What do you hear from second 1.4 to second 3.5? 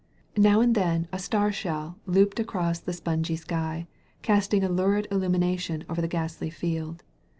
shell looped across the spongy